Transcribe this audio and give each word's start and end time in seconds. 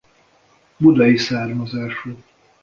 Budai 0.79 1.17
származású. 1.17 2.17